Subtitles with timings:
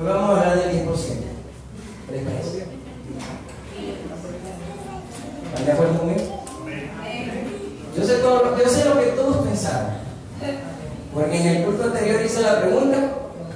[0.00, 0.88] Hoy vamos a hablar del 10%.
[2.08, 2.24] ¿Qué les?
[5.44, 6.44] ¿Están de acuerdo conmigo?
[7.94, 9.90] Yo sé, todo, yo sé lo que todos pensaron.
[11.12, 12.96] Porque en el curso anterior hice la pregunta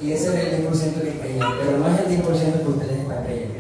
[0.03, 3.24] y ese es el 10% que creían, pero no es el 10% que ustedes están
[3.24, 3.54] creyendo.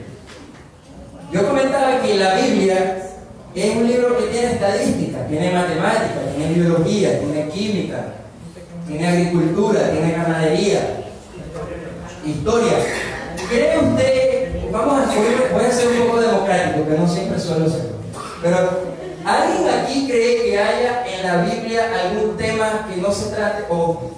[1.32, 2.98] Yo comentaba que la Biblia
[3.54, 8.04] es un libro que tiene estadística, tiene matemática, tiene biología, tiene química,
[8.86, 11.03] tiene agricultura, tiene ganadería,
[12.24, 12.78] historia.
[13.48, 15.14] ¿Cree usted, vamos a
[15.52, 17.90] voy a ser un poco democrático, que no siempre suelo ser,
[18.42, 18.56] pero
[19.24, 24.10] ¿alguien aquí cree que haya en la Biblia algún tema que no se trate o...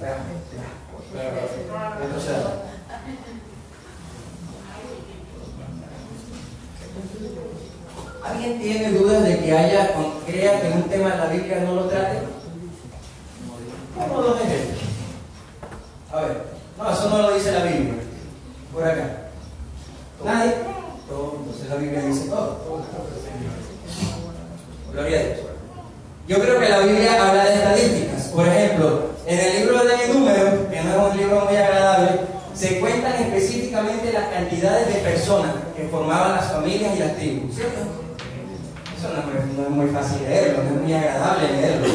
[8.25, 9.95] ¿Alguien tiene dudas de que haya,
[10.27, 12.19] crea que un tema en la Biblia no lo trate?
[13.97, 14.81] ¿Cómo lo ejemplos.
[16.13, 17.95] A ver, no, eso no lo dice la Biblia.
[18.73, 19.31] Por acá.
[20.25, 20.53] ¿Nadie?
[21.09, 22.59] Todo, entonces la Biblia dice todo.
[24.93, 25.39] Gloria a Dios.
[26.29, 28.23] Yo creo que la Biblia habla de estadísticas.
[28.35, 32.21] Por ejemplo, en el libro de Números, que no es un libro muy agradable,
[32.55, 37.81] se cuentan específicamente las cantidades de personas que formaban las familias y las tribus, ¿cierto?
[38.99, 41.87] Eso no es, muy, fácil leerlo, no es muy agradable leerlo.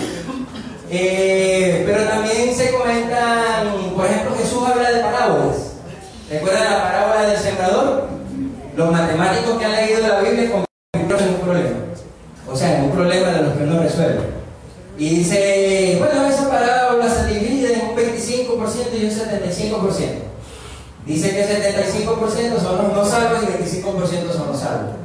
[0.94, 4.36] Eh, pero también se comentan, por ejemplo,
[4.94, 5.74] de parábolas.
[6.30, 8.08] ¿Recuerdan la parábola del sembrador?
[8.76, 11.70] Los matemáticos que han leído la Biblia convirtieron un problema.
[12.50, 14.42] O sea, en un problema de los que no resuelven.
[14.98, 20.32] Y dice, bueno, esa parábola se divide en un 25% y un 75%.
[21.06, 24.96] Dice que 75% son los no salvos y 25% son los salvos.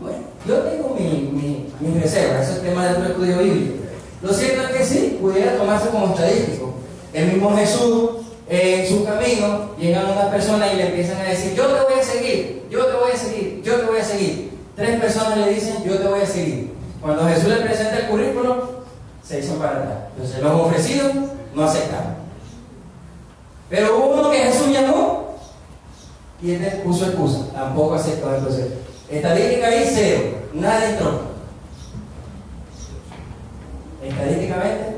[0.00, 3.74] Bueno, yo tengo mi, mi, reserva, ese es tema de otro estudio bíblico.
[4.22, 6.74] Lo cierto es que sí, pudiera tomarse como estadístico.
[7.12, 8.10] El mismo Jesús,
[8.52, 12.04] en su camino, llegan unas personas y le empiezan a decir, yo te voy a
[12.04, 14.58] seguir, yo te voy a seguir, yo te voy a seguir.
[14.76, 16.72] Tres personas le dicen, yo te voy a seguir.
[17.00, 18.58] Cuando Jesús le presenta el currículum,
[19.22, 19.98] se hizo para atrás.
[20.14, 21.12] Entonces los ofrecidos
[21.54, 22.14] no aceptaron.
[23.70, 25.38] Pero hubo uno que Jesús llamó
[26.42, 27.46] y él puso excusa.
[27.54, 28.66] Tampoco aceptó entonces.
[29.10, 30.20] Estadística ahí cero.
[30.52, 31.20] Nadie entró.
[34.04, 34.96] Estadísticamente,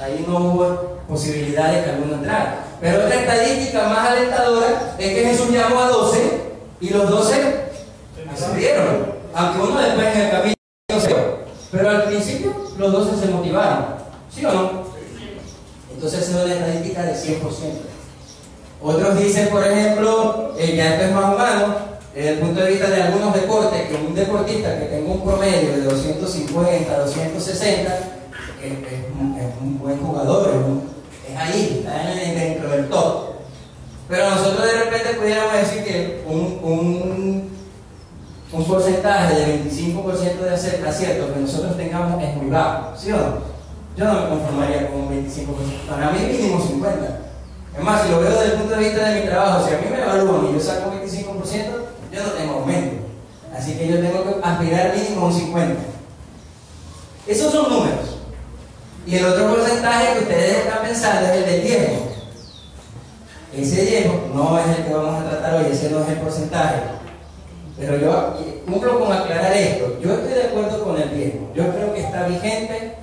[0.00, 2.65] ahí no hubo posibilidad de que alguno entrara.
[2.80, 6.40] Pero otra estadística más alentadora es que Jesús llamó a 12
[6.80, 7.66] y los 12
[8.30, 9.16] accedieron.
[9.34, 10.54] Aunque uno después en el camino
[11.70, 13.84] Pero al principio los 12 se motivaron.
[14.34, 14.70] ¿Sí o no?
[15.94, 17.40] Entonces es una estadística de 100%.
[18.82, 21.74] Otros dicen, por ejemplo, eh, ya esto es más humano,
[22.14, 25.72] desde el punto de vista de algunos deportes, que un deportista que tenga un promedio
[25.72, 27.98] de 250, 260,
[28.62, 28.72] es,
[29.60, 30.50] un, buen jugador,
[31.36, 33.26] ahí, está dentro del top.
[34.08, 37.56] Pero nosotros de repente pudiéramos decir que un
[38.52, 40.54] un porcentaje de 25% de
[40.88, 43.56] acierto que nosotros tengamos es muy bajo, ¿sí o no?
[43.96, 46.86] Yo no me conformaría con un 25%, para mí mínimo 50%.
[47.76, 49.78] Es más, si lo veo desde el punto de vista de mi trabajo, si a
[49.78, 51.64] mí me evalúan y yo saco 25%,
[52.12, 52.96] yo no tengo aumento.
[53.54, 55.76] Así que yo tengo que aspirar mínimo un 50%.
[57.26, 57.95] Esos son números.
[59.06, 62.08] Y el otro porcentaje que ustedes están pensando es el del diezmo.
[63.56, 66.80] Ese diezmo no es el que vamos a tratar hoy, ese no es el porcentaje.
[67.78, 68.34] Pero yo
[68.66, 69.96] cumplo con aclarar esto.
[70.00, 71.38] Yo estoy de acuerdo con el viejo.
[71.54, 72.94] Yo creo que está vigente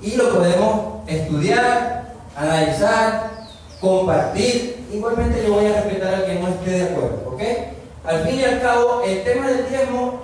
[0.00, 3.30] y lo podemos estudiar, analizar,
[3.78, 4.86] compartir.
[4.90, 7.42] Igualmente yo voy a respetar al que no esté de acuerdo, ¿ok?
[8.06, 10.22] Al fin y al cabo, el tema del diezmo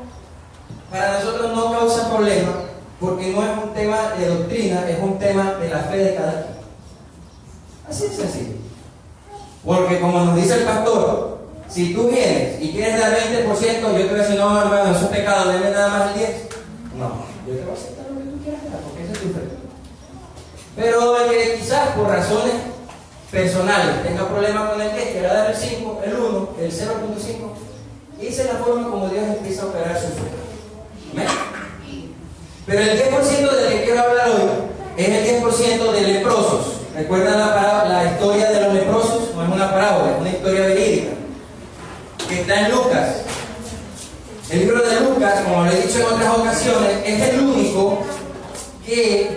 [0.90, 2.67] para nosotros no causa problema
[3.00, 6.32] porque no es un tema de doctrina, es un tema de la fe de cada
[6.32, 6.58] quien.
[7.88, 8.56] Así es sencillo.
[9.64, 11.38] Porque como nos dice el pastor,
[11.68, 15.04] si tú vienes y quieres dar 20%, yo te voy a decir, no, hermano, eso
[15.04, 16.28] es pecado, deme nada más el 10%.
[16.96, 17.12] No,
[17.46, 19.40] yo te voy a aceptar lo que tú quieras dar, porque ese es tu fe.
[20.74, 22.54] Pero el que quizás por razones
[23.30, 26.78] personales tenga problemas con el 10, quiera dar el 5, el 1, el 0.5,
[28.20, 31.57] esa es la forma como Dios empieza a operar su fe.
[32.68, 34.50] Pero el 10% del que quiero hablar hoy
[34.98, 36.74] es el 10% de leprosos.
[36.94, 39.34] ¿Recuerdan la, la historia de los leprosos?
[39.34, 41.10] No es una parábola, es una historia verídica
[42.28, 43.16] que está en Lucas.
[44.50, 48.00] El libro de Lucas, como lo he dicho en otras ocasiones, es el único
[48.84, 49.30] que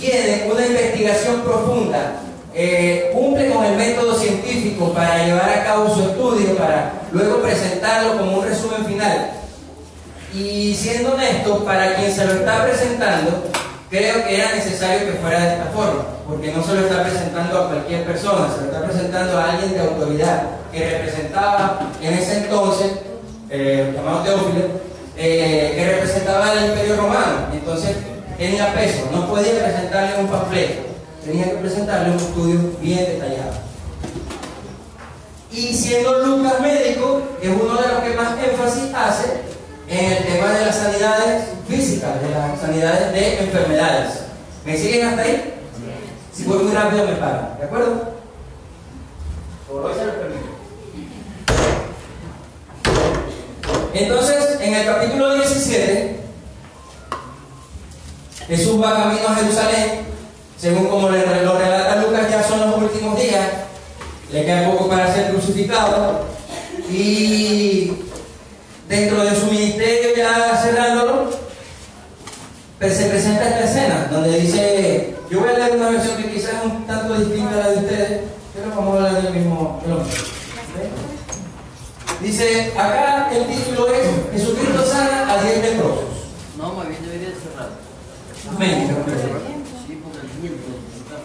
[0.00, 2.14] tiene una investigación profunda,
[2.54, 8.18] eh, cumple con el método científico para llevar a cabo su estudio, para luego presentarlo
[8.18, 9.30] como un resumen final.
[10.34, 13.44] Y siendo honesto, para quien se lo está presentando,
[13.88, 17.58] creo que era necesario que fuera de esta forma, porque no se lo está presentando
[17.58, 22.38] a cualquier persona, se lo está presentando a alguien de autoridad que representaba en ese
[22.38, 22.92] entonces,
[23.48, 24.64] eh, llamado Teófilo,
[25.16, 27.48] eh, que representaba el imperio romano.
[27.52, 27.96] Entonces
[28.36, 30.82] tenía peso, no podía presentarle un panfleto,
[31.24, 33.52] tenía que presentarle un estudio bien detallado.
[35.50, 39.47] Y siendo Lucas médico, es uno de los que más énfasis hace
[39.88, 44.20] en el tema de las sanidades físicas, de las sanidades de enfermedades.
[44.64, 45.54] ¿Me siguen hasta ahí?
[46.32, 48.12] Si voy muy rápido me paran, ¿de acuerdo?
[49.68, 50.58] Por hoy se lo permito.
[53.94, 56.20] Entonces, en el capítulo 17,
[58.46, 60.06] Jesús va camino a Jerusalén,
[60.56, 63.46] según como lo relata Lucas, ya son los últimos días,
[64.30, 66.26] le queda poco para ser crucificado,
[66.88, 67.92] y
[68.88, 71.30] dentro de su ministerio, ya cerrándolo,
[72.77, 76.54] pues se presenta esta escena, donde dice, yo voy a leer una versión que quizás
[76.54, 78.20] es un tanto distinta a la de ustedes,
[78.54, 79.80] pero vamos a hablar del mismo
[82.20, 86.04] Dice, acá el título es Jesucristo sana a 10 leprosos.
[86.56, 87.68] No, más bien debería cerrar.
[88.54, 88.88] Amén.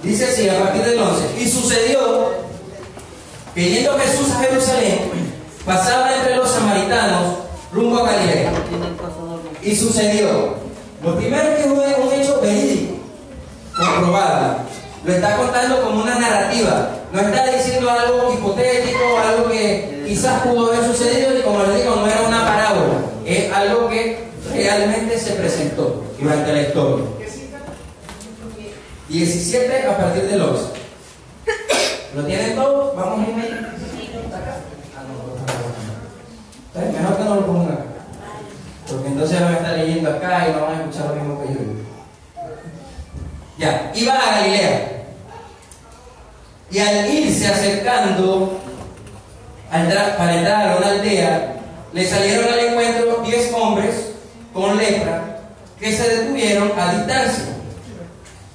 [0.03, 1.41] Dice así, a partir del 11.
[1.41, 2.31] Y sucedió
[3.55, 5.11] que yendo Jesús a Jerusalén,
[5.65, 7.37] pasaba entre los samaritanos
[7.71, 8.51] rumbo a Galilea.
[9.63, 10.62] Y sucedió.
[11.03, 12.95] Lo primero que fue un hecho verídico,
[13.75, 14.55] comprobado.
[15.03, 16.91] Lo está contando como una narrativa.
[17.11, 21.95] No está diciendo algo hipotético, algo que quizás pudo haber sucedido y como les digo,
[21.97, 23.01] no era una parábola.
[23.25, 27.05] Es algo que realmente se presentó durante la historia.
[29.09, 30.63] 17 a partir del 11.
[32.15, 32.95] ¿Lo tienen todos?
[32.95, 33.73] Vamos a ir.
[36.93, 37.72] Mejor que no lo pongan
[39.23, 41.59] entonces van a estar leyendo acá y no van a escuchar lo mismo que yo.
[43.57, 45.05] Ya, iba a Galilea.
[46.71, 48.59] Y al irse acercando
[49.69, 51.55] para entrar a una aldea,
[51.93, 54.11] le salieron al encuentro diez hombres
[54.53, 55.39] con lepra
[55.79, 57.45] que se detuvieron a distancia.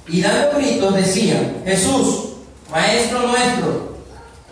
[0.07, 2.33] Y dando gritos decían, Jesús,
[2.69, 3.97] Maestro nuestro,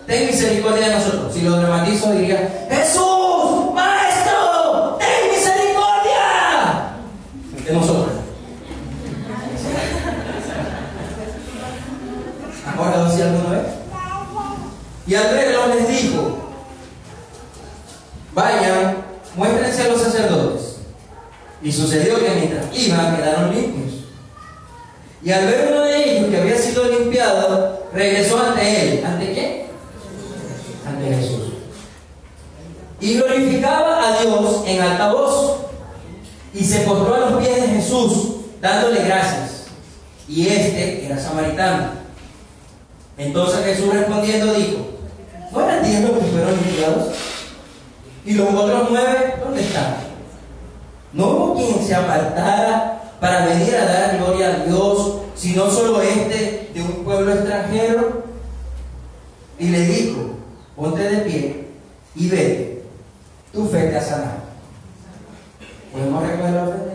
[0.08, 1.34] ten misericordia de nosotros.
[1.34, 5.68] Si lo dramatizo diría, Jesús, Maestro, ten misericordia
[7.66, 8.08] de nosotros.
[12.78, 13.68] Ahora lo hacía alguna vez.
[15.08, 16.38] Y al verlo les dijo,
[18.34, 18.98] vayan,
[19.36, 20.78] muéstrense a los sacerdotes.
[21.64, 24.04] Y sucedió que mientras iban quedaron limpios.
[25.24, 29.06] Y al ver uno de ellos que había sido limpiado, regresó ante él.
[29.06, 29.66] ¿Ante qué?
[30.86, 31.54] Ante Jesús.
[33.00, 35.58] Y glorificaba a Dios en alta voz.
[36.54, 39.68] Y se postró a los pies de Jesús, dándole gracias.
[40.28, 41.92] Y este era samaritano.
[43.18, 44.97] Entonces Jesús respondiendo dijo,
[45.82, 47.08] ¿no eran diez los que fueron limpiados?
[48.26, 49.96] ¿Y los otros nueve dónde están?
[51.14, 56.72] No hubo quien se apartara para venir a dar gloria a Dios, sino solo este
[56.74, 58.24] de un pueblo extranjero.
[59.60, 60.20] Y le dijo,
[60.76, 61.68] ponte de pie
[62.16, 62.84] y vete,
[63.52, 64.48] tu fe te ha sanado.
[65.92, 66.94] ¿Podemos recoger la ofrenda,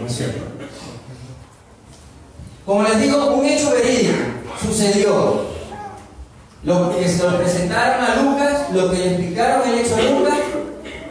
[0.00, 0.22] No es.
[2.64, 4.14] Como les digo, un hecho verídico
[4.62, 5.53] sucedió.
[6.64, 10.38] Lo que se lo presentaron a Lucas, lo que le explicaron el hecho a Lucas,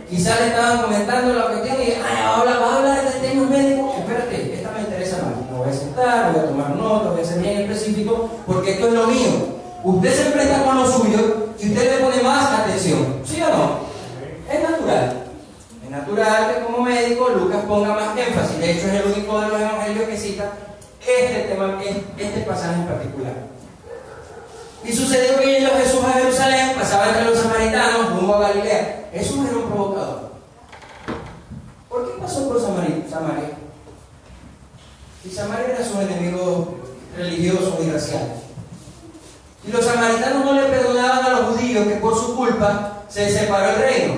[0.10, 3.92] quizás le estaban comentando la cuestión y, ay, ahora va a hablar de temas médicos.
[4.00, 5.52] Espérate, esta me interesa más.
[5.52, 8.88] Me voy a sentar, voy a tomar nota, voy a ser bien específico, porque esto
[8.88, 9.30] es lo mío.
[9.84, 13.22] Usted se enfrenta con lo suyo y usted le pone más atención.
[13.24, 13.80] ¿Sí o no?
[14.52, 15.24] Es natural.
[15.86, 18.58] Es natural que como médico Lucas ponga más énfasis.
[18.58, 20.52] De hecho, es el único de los evangelios que cita
[21.00, 21.80] este tema,
[22.18, 23.54] este pasaje en particular.
[24.84, 29.10] Y sucedió que yendo Jesús a Jerusalén, pasaba entre los samaritanos rumbo a Galilea.
[29.14, 30.34] Jesús era un provocador.
[31.88, 33.04] ¿Por qué pasó por Samaria?
[35.24, 36.80] Si Samaria era su enemigo
[37.16, 38.34] religioso y racial.
[39.66, 43.70] Y los samaritanos no le perdonaban a los judíos que por su culpa se separó
[43.70, 44.14] el reino.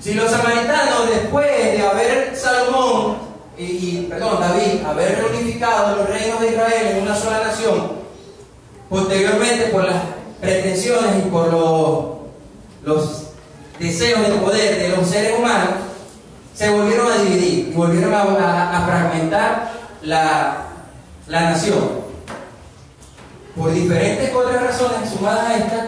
[0.00, 3.18] Si los samaritanos, después de haber Salomón
[3.56, 7.95] y, perdón, David, haber reunificado los reinos de Israel en una sola nación,
[8.88, 10.02] posteriormente por las
[10.40, 11.52] pretensiones y por
[12.84, 13.22] los,
[13.78, 15.74] deseos de poder de los seres humanos,
[16.54, 20.66] se volvieron a dividir volvieron a, fragmentar la,
[21.26, 22.06] la nación.
[23.54, 25.84] Por diferentes otras razones, sumadas a estas,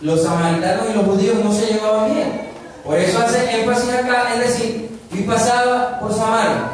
[0.00, 2.48] los samaritanos y los judíos no se llevaban bien.
[2.84, 6.64] Por eso hace énfasis acá en decir, y pasaba por Samaria.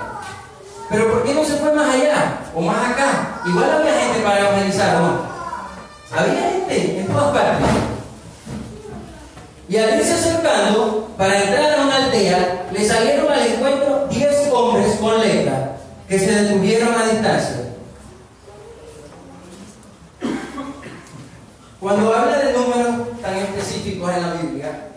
[0.91, 3.41] Pero ¿por qué no se fue más allá o más acá?
[3.47, 5.34] Igual había gente para evangelizar, ¿no?
[6.17, 7.67] Había gente en todas partes.
[9.69, 14.95] Y al irse acercando, para entrar a una aldea, le salieron al encuentro 10 hombres
[15.01, 15.77] con lepra
[16.09, 17.57] que se detuvieron a distancia.
[21.81, 24.89] Cuando habla de números tan específicos en la Biblia,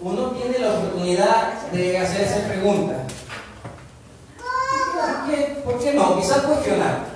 [0.00, 2.98] uno tiene la oportunidad de hacerse preguntas.
[5.64, 6.16] ¿Por qué no?
[6.18, 7.07] Quizás cuestionar.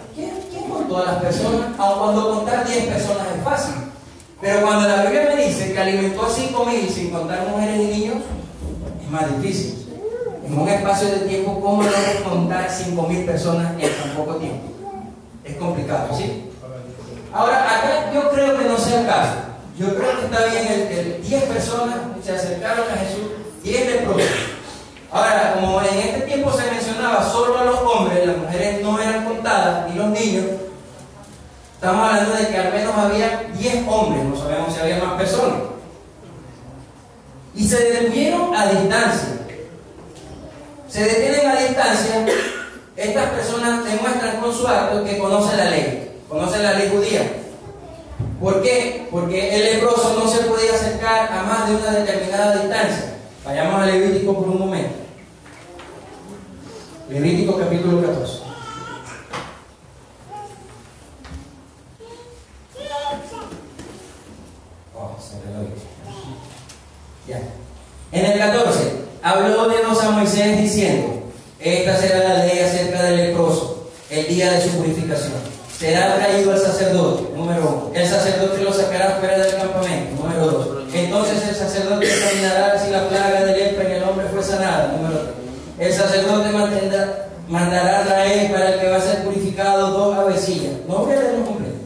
[0.73, 1.79] ¿Quién, quién contó a las personas?
[1.79, 3.75] Aun cuando contar 10 personas es fácil.
[4.41, 8.17] Pero cuando la Biblia me dice que alimentó a 5.000 sin contar mujeres y niños,
[9.03, 9.87] es más difícil.
[10.45, 14.67] En un espacio de tiempo, ¿cómo logro contar 5.000 personas en tan poco tiempo?
[15.45, 16.51] Es complicado, ¿sí?
[17.33, 19.35] Ahora, acá yo creo que no sea el caso.
[19.79, 23.31] Yo creo que está bien el que 10 personas se acercaron a Jesús,
[23.63, 24.52] 10 leprosos.
[25.13, 29.27] Ahora, como en este tiempo se mencionaba solo a los hombres, las mujeres no eran
[29.27, 30.45] contadas, ni los niños,
[31.75, 35.59] estamos hablando de que al menos había 10 hombres, no sabemos si había más personas.
[37.55, 39.29] Y se detuvieron a distancia.
[40.89, 42.27] Se detienen a distancia,
[42.97, 46.21] estas personas demuestran con su acto que conocen la ley.
[46.27, 47.31] Conocen la ley judía.
[48.41, 49.09] ¿Por qué?
[49.11, 53.13] Porque el leproso no se podía acercar a más de una determinada distancia.
[53.45, 55.02] Vayamos a Levítico por un momento.
[57.13, 58.39] Levítico capítulo 14.
[64.95, 65.17] Oh,
[67.29, 67.39] ya.
[68.13, 68.93] En el 14,
[69.23, 71.23] habló Dios a Moisés diciendo,
[71.61, 75.33] esta será la ley acerca del leproso, el día de su purificación
[75.79, 77.91] será traído al sacerdote, número uno.
[77.93, 80.95] El sacerdote lo sacará fuera del campamento, número dos.
[80.95, 85.19] Entonces el sacerdote examinará si la plaga de lepra en el hombre fue sanada, número
[85.19, 85.42] tres.
[85.79, 90.73] El sacerdote mantendrá, mandará traer para el que va a ser purificado dos avecillas.
[90.87, 91.77] No voy a completo.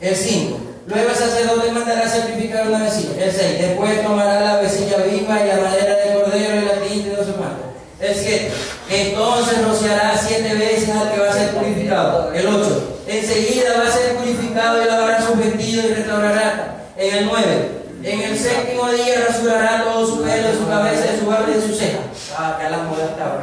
[0.00, 0.58] El 5.
[0.86, 3.24] Luego el sacerdote mandará sacrificar una avecilla.
[3.24, 3.58] El 6.
[3.60, 7.32] Después tomará la avecilla viva y la madera de cordero y la tinta no sé
[7.32, 7.70] cuánto.
[8.00, 8.50] El 7.
[8.90, 12.32] Entonces rociará siete veces al que va a ser purificado.
[12.32, 16.76] El 8 enseguida va a ser purificado y lavará sus vestidos y restaurará.
[16.96, 17.68] En el 9,
[18.02, 21.98] en el séptimo día rasurará todo su pelo, su cabeza, su barba y su ceja.
[22.40, 23.38] Que la moda está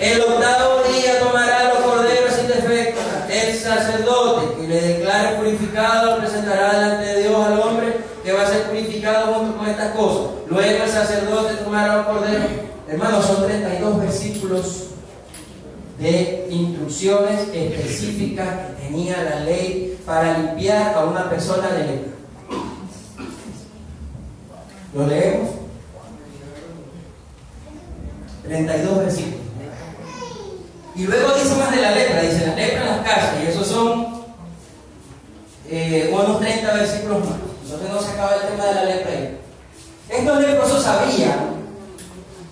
[0.00, 3.00] El octavo día tomará los corderos sin defecto.
[3.30, 8.46] El sacerdote que le declare purificado presentará delante de Dios al hombre que va a
[8.46, 10.32] ser purificado junto con estas cosas.
[10.46, 12.50] Luego el sacerdote tomará los corderos.
[12.86, 14.86] Hermanos, son 32 versículos
[15.98, 22.12] de instrucciones específicas que tenía la ley para limpiar a una persona de lepra.
[24.94, 25.59] ¿Lo leemos?
[28.42, 29.40] 32 versículos.
[30.94, 33.66] Y luego dice más de la lepra, dice la lepra en las casas, y esos
[33.66, 34.24] son
[35.68, 37.38] eh, unos 30 versículos más.
[37.64, 39.38] Entonces no se acaba el tema de la lepra ahí.
[40.08, 41.60] Estos leprosos sabían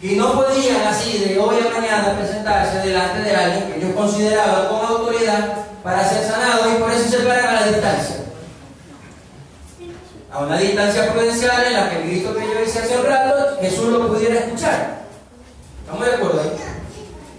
[0.01, 4.69] que no podían así de hoy a mañana presentarse delante de alguien que ellos consideraban
[4.69, 8.17] con autoridad para ser sanados y por eso se paran a la distancia.
[10.31, 13.59] A una distancia prudencial en la que el grito que yo hice hace un rato,
[13.61, 14.98] Jesús lo pudiera escuchar.
[15.89, 16.51] ¿Estamos de acuerdo ahí?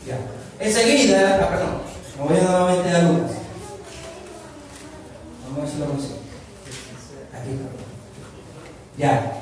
[0.07, 0.17] Ya.
[0.59, 1.81] Enseguida, ah, perdón,
[2.17, 3.31] me voy nuevamente a Lucas.
[5.43, 6.15] Vamos a ver si lo consigo.
[7.31, 7.69] Aquí está.
[8.97, 9.33] Ya.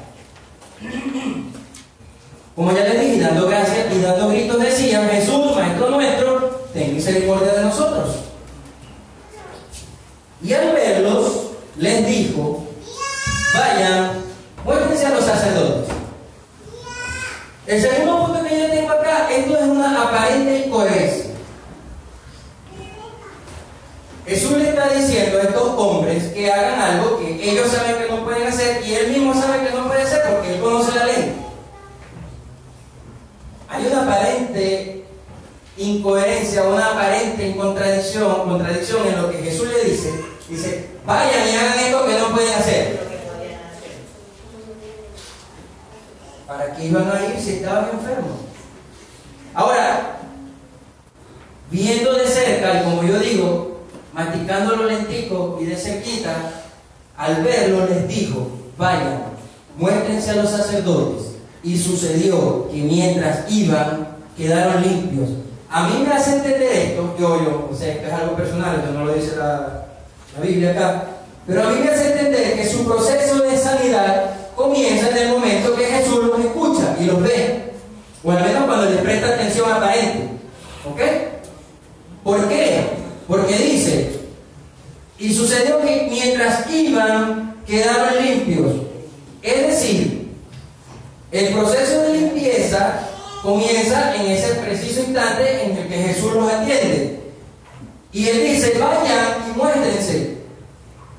[2.54, 7.54] Como ya les dije, dando gracias y dando gritos decían, Jesús, Maestro nuestro, ten misericordia
[7.54, 8.10] de nosotros.
[10.44, 12.66] Y al verlos, les dijo,
[13.54, 14.22] vayan,
[14.66, 15.98] muéstrense a los sacerdotes.
[17.68, 21.26] El segundo punto que yo tengo acá, esto es una aparente incoherencia.
[24.26, 28.24] Jesús le está diciendo a estos hombres que hagan algo que ellos saben que no
[28.24, 31.48] pueden hacer y él mismo sabe que no puede hacer porque él conoce la ley
[33.70, 35.06] hay una aparente
[35.78, 40.14] incoherencia, una aparente contradicción, contradicción en lo que Jesús le dice.
[40.50, 43.08] Dice, vayan y hagan esto que no pueden hacer.
[46.48, 48.32] ¿Para qué iban a ir si estaban enfermos?
[49.54, 50.20] Ahora,
[51.70, 53.82] viendo de cerca, y como yo digo,
[54.14, 56.57] masticando los lenticos y de cerquita,
[57.18, 58.48] al verlo les dijo,
[58.78, 59.24] vayan,
[59.78, 61.32] muéstrense a los sacerdotes.
[61.64, 64.08] Y sucedió que mientras iban,
[64.38, 65.30] quedaron limpios.
[65.70, 68.94] A mí me hace entender esto, yo, yo, o sea, esto es algo personal, esto
[68.94, 69.86] no lo dice la,
[70.36, 71.04] la Biblia acá,
[71.46, 75.76] pero a mí me hace entender que su proceso de sanidad comienza en el momento
[75.76, 77.74] que Jesús los escucha y los ve,
[78.24, 80.30] o al menos cuando les presta atención aparente.
[80.90, 81.02] ¿Ok?
[82.24, 82.82] ¿Por qué?
[83.28, 84.17] Porque dice,
[85.20, 88.74] y sucedió que mientras iban, quedaron limpios.
[89.42, 90.30] Es decir,
[91.32, 93.00] el proceso de limpieza
[93.42, 97.20] comienza en ese preciso instante en el que Jesús los atiende.
[98.12, 100.38] Y él dice, vayan y muéstrense.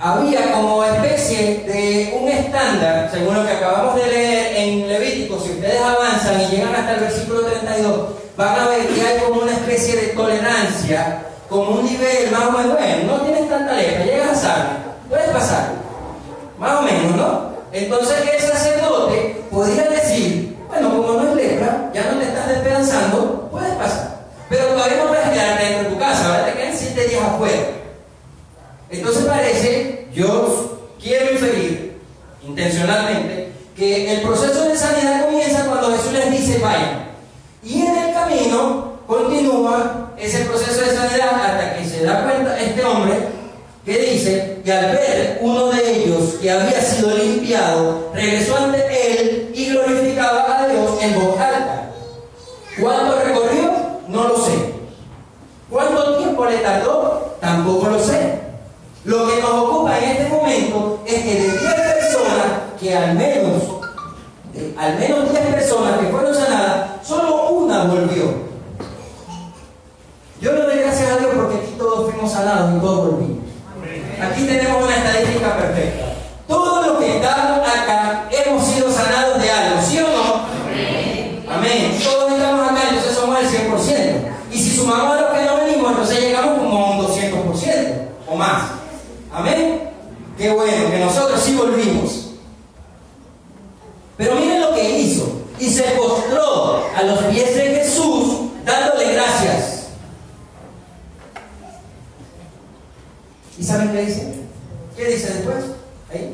[0.00, 5.50] Había como especie de un estándar, según lo que acabamos de leer en Levítico, si
[5.50, 9.52] ustedes avanzan y llegan hasta el versículo 32, van a ver que hay como una
[9.52, 13.22] especie de tolerancia, como un nivel más o menos,
[13.82, 14.66] llegas a saber,
[15.08, 15.72] puedes pasar,
[16.58, 17.48] más o menos, ¿no?
[17.72, 23.48] Entonces el sacerdote podría decir, bueno, como no es lepra, ya no te estás despedazando,
[23.50, 24.18] puedes pasar.
[24.48, 26.46] Pero todavía no puedes quedarte dentro de tu casa, ¿verdad?
[26.46, 27.66] Te quedan siete días afuera.
[28.90, 32.00] Entonces parece, yo quiero inferir
[32.42, 37.08] intencionalmente, que el proceso de sanidad comienza cuando Jesús les dice vayan.
[37.62, 42.84] Y en el camino continúa ese proceso de sanidad hasta que se da cuenta este
[42.84, 43.37] hombre
[43.88, 49.50] que dice que al ver uno de ellos que había sido limpiado, regresó ante él
[49.54, 51.90] y glorificaba a Dios en voz alta.
[52.78, 53.72] ¿Cuánto recorrió?
[54.08, 54.74] No lo sé.
[55.70, 57.36] ¿Cuánto tiempo le tardó?
[57.40, 58.38] Tampoco lo sé.
[59.06, 62.46] Lo que nos ocupa en este momento es que de 10 personas,
[62.78, 63.62] que al menos,
[64.76, 68.48] al menos 10 personas que fueron sanadas, solo una volvió.
[70.42, 73.37] Yo le doy gracias a Dios porque aquí todos fuimos sanados y todos volvimos.
[74.20, 76.06] Aquí tenemos una estadística perfecta.
[76.46, 81.54] Todos los que estamos acá hemos sido sanados de algo, ¿sí o no?
[81.54, 81.98] Amén.
[82.02, 84.28] Todos estamos acá, entonces somos el 100%.
[84.50, 88.34] Y si sumamos a los que no venimos, entonces llegamos como a un 200% o
[88.36, 88.62] más.
[89.32, 89.90] Amén.
[90.36, 92.30] Qué bueno, que nosotros sí volvimos.
[94.16, 95.42] Pero miren lo que hizo.
[95.58, 99.88] Y se postró a los pies de Jesús dándole gracias.
[103.58, 104.34] ¿Y saben qué dice?
[104.96, 105.64] ¿Qué dice después?
[106.12, 106.32] Ahí.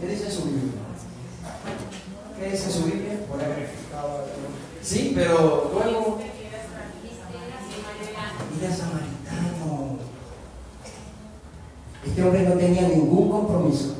[0.00, 0.72] ¿Qué dice su Biblia?
[2.38, 3.18] ¿Qué dice su Biblia?
[3.28, 3.66] Por ahí.
[4.82, 6.18] Sí, pero luego.
[8.54, 9.98] Mira samaritano.
[12.06, 13.94] Este hombre no tenía ningún compromiso,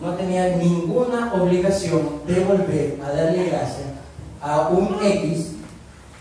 [0.00, 3.88] no tenía ninguna obligación de volver a darle gracias
[4.40, 5.52] a un X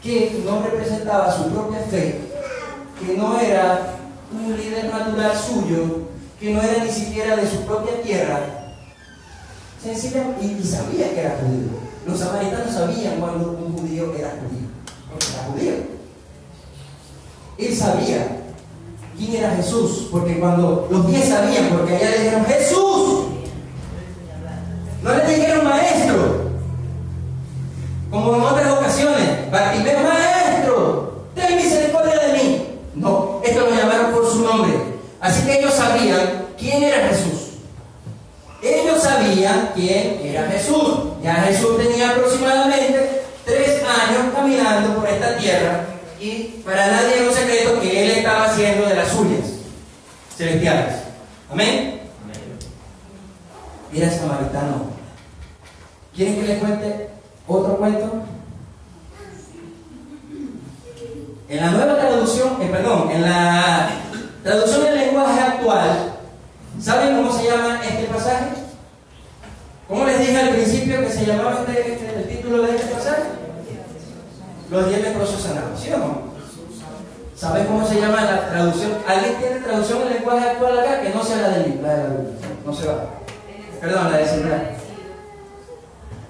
[0.02, 2.22] que no representaba su propia fe,
[3.00, 3.98] que no era
[4.32, 6.08] un líder natural suyo,
[6.40, 8.40] que no era ni siquiera de su propia tierra,
[9.82, 11.88] sencillamente, y, sabía que era judío.
[12.06, 14.68] Los samaritanos sabían cuando un judío era judío,
[15.10, 15.98] porque era judío.
[17.58, 18.38] Él sabía
[19.18, 23.26] quién era Jesús, porque cuando los diez sabían, porque allá le dijeron Jesús,
[25.02, 26.48] no le dijeron maestro,
[28.12, 32.68] como en otras ocasiones, Bartimeo maestro, ten misericordia de mí.
[32.96, 34.74] No, esto lo llamaron por su nombre.
[35.20, 37.50] Así que ellos sabían quién era Jesús.
[38.62, 41.00] Ellos sabían quién era Jesús.
[41.24, 45.86] Ya Jesús tenía aproximadamente tres años caminando por esta tierra
[46.20, 49.46] y para nadie es un secreto que él estaba haciendo de las suyas
[50.36, 50.96] celestiales.
[51.52, 52.02] Amén.
[53.94, 54.98] Era samaritano.
[56.16, 57.10] ¿Quieren que les cuente
[57.48, 58.24] otro cuento?
[61.50, 63.90] En la nueva traducción, eh, perdón, en la
[64.44, 66.14] traducción del lenguaje actual,
[66.82, 68.46] ¿saben cómo se llama este pasaje?
[69.88, 73.24] ¿Cómo les dije al principio que se llamaba este, este, el título de este pasaje?
[74.70, 76.28] Los diez leprosos sanados, ¿sí o no?
[77.34, 78.92] ¿Saben cómo se llama la traducción?
[79.08, 81.02] ¿Alguien tiene traducción en lenguaje actual acá?
[81.02, 82.36] Que no sea la del la de la Biblia.
[82.66, 83.17] No se va.
[83.80, 84.72] Perdón, la de Central.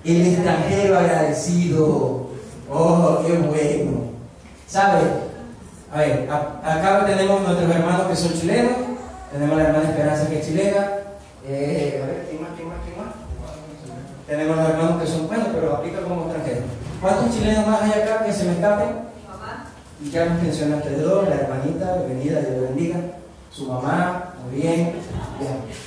[0.03, 2.27] El extranjero agradecido.
[2.69, 4.01] Oh, qué bueno.
[4.67, 5.27] ¿Sabe?
[5.91, 8.73] A ver, acá tenemos nuestros hermanos que son chilenos,
[9.31, 10.87] tenemos la hermana Esperanza que es chilena,
[11.47, 13.15] eh, a ver, ¿quién más, quién más, quién más?
[14.27, 16.63] Tenemos los hermanos que son buenos, pero aplica como extranjeros.
[17.01, 19.07] ¿Cuántos chilenos más hay acá que se me escapen?
[20.03, 22.97] Y ya nos mencionaste dos, la hermanita, bienvenida, Dios bendiga,
[23.49, 24.93] su mamá, muy bien,
[25.39, 25.86] ya.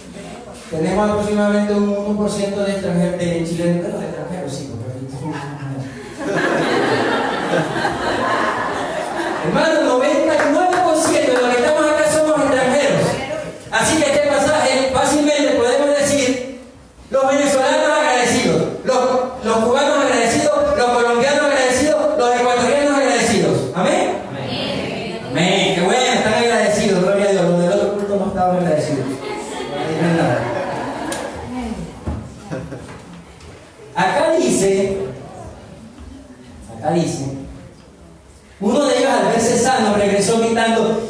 [0.70, 4.90] Tenemos aproximadamente un 1% de extranjeros, de chilenos, de extranjeros, sí, porque
[9.48, 9.79] Hermano,
[38.60, 41.09] Uno de ellos al verse sano regresó gritando,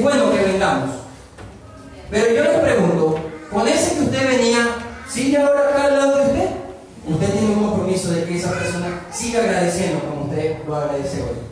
[0.00, 0.90] Bueno que vengamos.
[2.10, 3.20] Pero yo les pregunto,
[3.52, 4.66] con ese que usted venía,
[5.08, 6.48] ¿sigue ahora acá al lado de usted?
[7.06, 11.50] Usted tiene un compromiso de que esa persona siga agradeciendo como usted lo agradece hoy.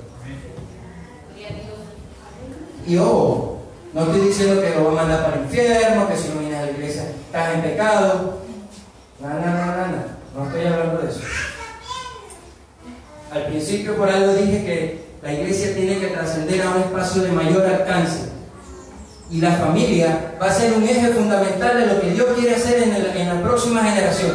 [2.86, 3.58] Y ojo,
[3.92, 6.56] no estoy diciendo que lo va a mandar para el infierno, que si no viene
[6.56, 8.38] a la iglesia estás en pecado.
[9.20, 10.18] No, no, no, no, no.
[10.34, 11.20] No estoy hablando de eso.
[13.30, 17.32] Al principio por algo dije que la iglesia tiene que trascender a un espacio de
[17.32, 18.37] mayor alcance.
[19.30, 22.82] Y la familia va a ser un eje fundamental de lo que Dios quiere hacer
[22.82, 24.32] en, la próxima generación.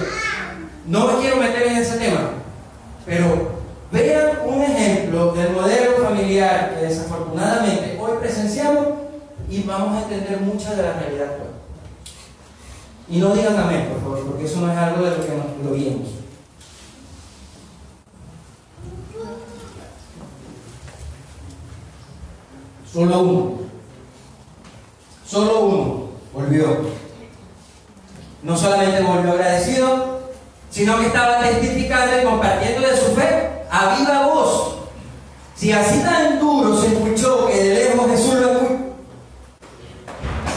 [0.85, 2.31] No me quiero meter en ese tema,
[3.05, 3.53] pero
[3.91, 8.87] vean un ejemplo del modelo familiar que desafortunadamente hoy presenciamos
[9.49, 11.49] y vamos a entender mucha de la realidad actual.
[13.09, 15.65] Y no digan amén, por favor, porque eso no es algo de lo que nos
[15.65, 16.07] lo vimos.
[22.91, 23.62] Solo uno.
[25.25, 26.77] Solo uno volvió.
[28.41, 30.31] No solamente volvió agradecido,
[30.69, 34.75] sino que estaba testificando y compartiendo de su fe a viva voz.
[35.55, 38.83] Si así tan duro se escuchó que de lejos Jesús lo escuchó,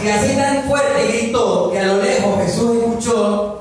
[0.01, 3.61] si así tan fuerte gritó que a lo lejos Jesús escuchó,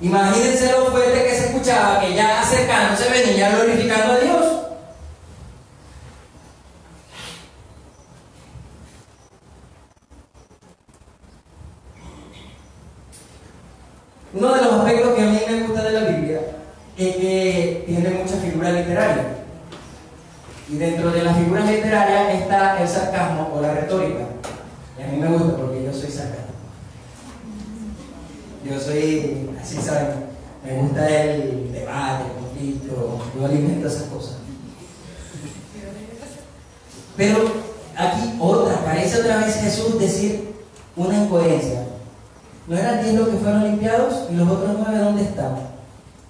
[0.00, 4.62] imagínense lo fuerte que se escuchaba que ya acercándose venía glorificando a Dios.
[14.34, 16.40] Uno de los aspectos que a mí me gusta de la Biblia
[16.96, 19.26] es que tiene muchas figuras literarias.
[20.70, 24.24] Y dentro de las figuras literarias está el sarcasmo o la retórica.
[24.98, 26.52] Y a mí me gusta porque yo soy sarcástico.
[28.64, 30.08] Yo soy, así saben,
[30.64, 34.36] me gusta el debate, el conflicto, yo alimento esas cosas.
[37.16, 37.38] Pero
[37.96, 40.54] aquí otra, parece otra vez Jesús decir
[40.96, 41.91] una incoherencia.
[42.66, 44.28] ¿No eran diez los que fueron limpiados?
[44.30, 45.56] ¿Y los otros nueve dónde están?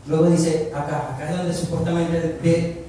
[0.06, 2.28] Luego dice, acá, acá es donde supuestamente de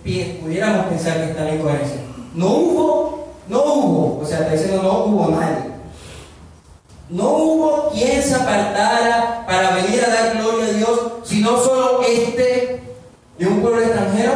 [0.04, 1.98] pie pudiéramos pensar que está la incoherencia.
[2.34, 5.74] No hubo, no hubo, o sea, está diciendo no hubo nadie.
[7.10, 12.82] No hubo quien se apartara para venir a dar gloria a Dios, sino solo este
[13.38, 14.32] de un pueblo extranjero.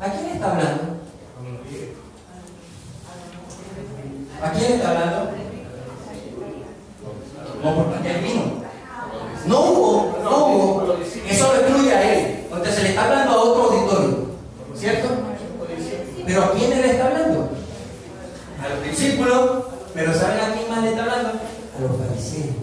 [0.00, 0.82] ¿A quién está hablando?
[4.42, 5.30] ¿A quién está hablando?
[7.62, 8.39] No, porque.
[9.50, 10.96] No hubo, no hubo.
[11.28, 12.44] Eso lo excluye a él.
[12.44, 14.30] Entonces se le está hablando a otro auditorio.
[14.76, 15.08] ¿Cierto?
[16.24, 17.50] Pero ¿a quién le está hablando?
[18.62, 19.64] A los discípulos.
[19.92, 21.30] Pero ¿saben a quién más le está hablando?
[21.30, 22.54] A los fariseos.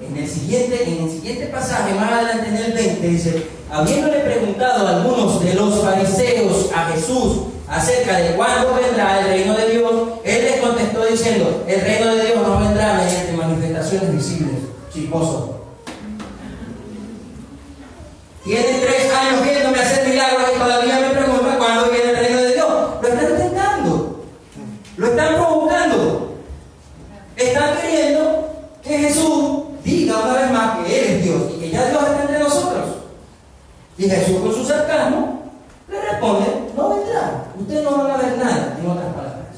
[0.00, 4.86] En el siguiente, en el siguiente pasaje, más adelante en el 20, dice, habiéndole preguntado
[4.86, 9.92] a algunos de los fariseos a Jesús acerca de cuándo vendrá el reino de Dios,
[10.24, 14.54] él les contestó diciendo, el reino de Dios no vendrá mediante manifestaciones visibles,
[14.92, 15.61] chismosos.
[18.44, 22.54] Tienen tres años viéndome hacer milagros y todavía me preguntan cuándo viene el reino de
[22.54, 22.68] Dios.
[23.00, 24.24] Lo están tentando,
[24.96, 26.34] lo están provocando.
[27.36, 28.52] Están queriendo
[28.82, 32.22] que Jesús diga una vez más que Él es Dios y que ya Dios está
[32.22, 32.84] entre nosotros.
[33.96, 35.42] Y Jesús con su sarcasmo
[35.88, 39.56] le responde, no vendrá, ustedes no van a ver nada, en otras palabras.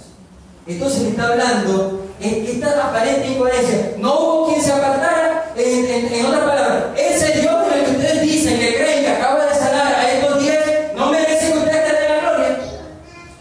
[0.66, 3.92] Entonces está hablando en esta aparente incoherencia.
[3.98, 8.58] No hubo quien se apartara, en otras palabras, ese Dios en el que ustedes dicen
[8.58, 10.58] que creen que acaba de sanar a estos diez,
[10.96, 12.58] no merece que ustedes tengan la gloria.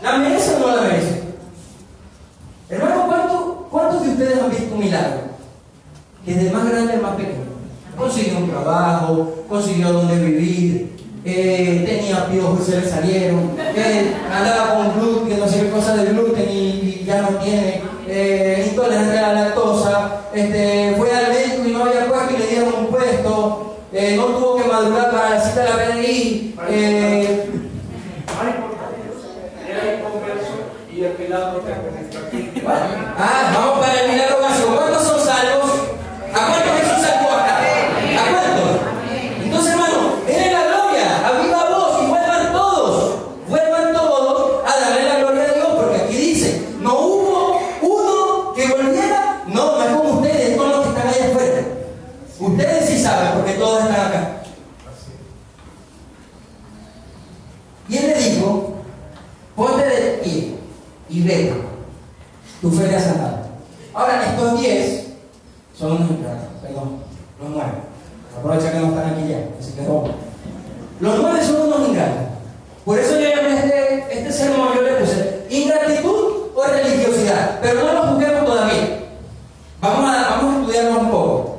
[0.02, 1.24] ¿La merece o no la merece?
[9.50, 10.94] Consiguió donde vivir,
[11.26, 15.96] eh, tenía piojos y se le salieron, eh, andaba con gluten, no sé qué cosa
[15.96, 21.68] de gluten y, ya no tiene, eh, intolerancia a la lactosa, este, fue al médico
[21.68, 25.30] y no había puesto y le dieron un puesto, eh, no tuvo que madrugar para
[25.32, 26.56] la cita de la PDI,
[53.04, 54.30] Saben, porque todos están acá.
[57.90, 58.76] Y él le dijo,
[59.56, 60.56] ponte de pie
[61.10, 61.74] y vete
[62.64, 63.40] tu fe te ha sanado.
[63.94, 65.08] Ahora, estos 10
[65.78, 67.04] son unos ingratos, perdón,
[67.42, 67.72] los 9.
[68.40, 70.08] Aprovecha que no están aquí ya, así que robo.
[71.02, 72.24] Los 9 son unos ingratos.
[72.86, 77.94] Por eso yo llamé este, este sermón, yo le puse ingratitud o religiosidad, pero no
[77.94, 79.00] lo juzguemos todavía.
[79.82, 81.58] Vamos a, vamos a estudiarlo un poco.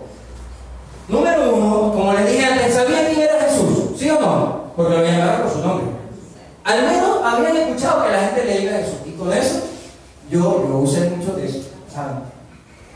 [1.08, 3.90] Número uno, como les dije antes, ¿sabían quién era Jesús?
[3.98, 4.72] ¿Sí o no?
[4.74, 5.86] Porque lo llamaron por su nombre.
[6.64, 8.96] Al menos habían escuchado que la gente le diga Jesús.
[9.04, 9.60] Y con eso
[10.30, 11.60] yo, yo usé mucho de eso,
[11.92, 12.16] ¿saben?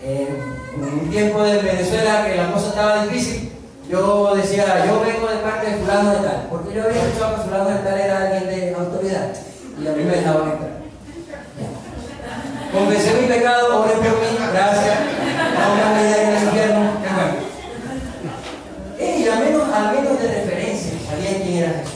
[0.02, 0.28] Eh,
[0.74, 3.52] en un tiempo de Venezuela que la cosa estaba difícil,
[3.88, 7.42] yo decía, yo vengo de parte de fulano de tal, porque yo había escuchado que
[7.42, 9.32] fulano de tal era alguien de autoridad
[9.80, 10.78] y a mí me dejaban entrar.
[11.58, 12.78] Ya.
[12.78, 14.98] Confesé mi pecado, oren por mí, gracias,
[15.58, 17.48] no me vida en el infierno, qué bueno.
[18.98, 21.94] Ey, al menos, al menos de referencia, sabían quién era Jesús.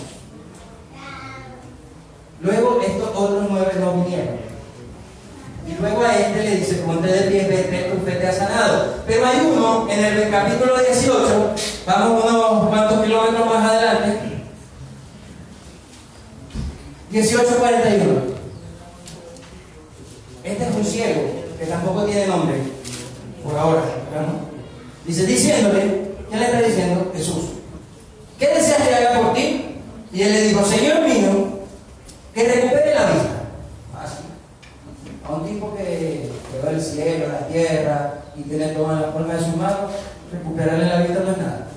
[2.41, 4.53] Luego estos otros nueve no vinieron.
[5.67, 8.97] Y luego a este le dice, ponte de pie, vete, tu fe te ha sanado.
[9.07, 11.55] Pero hay uno en el capítulo 18,
[11.87, 14.19] vamos unos cuantos kilómetros más adelante,
[17.11, 18.21] 1841.
[20.43, 21.21] Este es un ciego,
[21.59, 22.57] que tampoco tiene nombre,
[23.45, 24.53] por ahora, ¿no?
[25.07, 27.13] Dice, diciéndole, ¿qué le está diciendo?
[27.15, 27.45] Jesús.
[28.43, 29.77] ¿Qué deseas que haga por ti?
[30.13, 31.61] Y él le dijo, Señor mío,
[32.35, 33.31] que recupere la vista.
[34.03, 34.25] Así.
[35.25, 39.15] A un tipo que, que ve el cielo, la tierra y tiene todo en la
[39.15, 39.93] palma de sus manos,
[40.33, 41.69] recuperarle la vista no es nada.